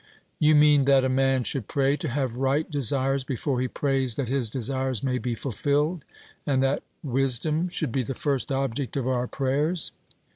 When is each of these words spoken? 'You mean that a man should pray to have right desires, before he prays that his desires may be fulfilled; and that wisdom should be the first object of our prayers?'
'You 0.39 0.55
mean 0.55 0.85
that 0.85 1.05
a 1.05 1.09
man 1.09 1.43
should 1.43 1.67
pray 1.67 1.95
to 1.97 2.07
have 2.07 2.33
right 2.35 2.67
desires, 2.71 3.23
before 3.23 3.61
he 3.61 3.67
prays 3.67 4.15
that 4.15 4.29
his 4.29 4.49
desires 4.49 5.03
may 5.03 5.19
be 5.19 5.35
fulfilled; 5.35 6.05
and 6.43 6.63
that 6.63 6.81
wisdom 7.03 7.69
should 7.69 7.91
be 7.91 8.01
the 8.01 8.15
first 8.15 8.51
object 8.51 8.97
of 8.97 9.07
our 9.07 9.27
prayers?' 9.27 9.91